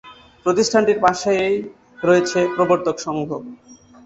প্রতিষ্ঠানটির 0.45 0.99
পাশেই 0.99 1.53
রয়েছে 1.99 2.39
প্রবর্তক 2.55 2.95
সংঘ। 2.99 3.29